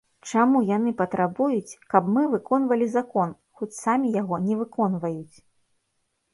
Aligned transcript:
Чаму 0.29 0.61
яны 0.69 0.93
патрабуюць, 1.01 1.77
каб 1.91 2.09
мы 2.15 2.23
выконвалі 2.33 2.89
закон, 2.97 3.37
хоць 3.61 3.71
самі 3.85 4.13
яго 4.21 4.43
не 4.49 4.61
выконваюць? 4.65 5.35